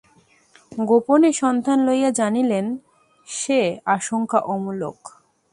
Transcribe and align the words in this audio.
গোপনে 0.81 1.29
সন্ধান 1.33 1.79
লইয়া 1.87 2.09
জানিলেন, 2.11 2.65
সে 3.27 3.59
আশঙ্কা 3.87 4.39
অমূলক। 4.45 4.97